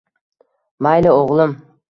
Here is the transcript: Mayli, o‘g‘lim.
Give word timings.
Mayli, 0.87 1.13
o‘g‘lim. 1.21 1.57